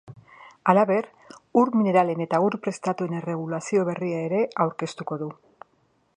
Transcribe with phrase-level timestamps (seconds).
[0.71, 1.07] Halaber,
[1.63, 5.31] ur mineralen eta ur prestatuen erregulazio berria ere aurkeztuko du.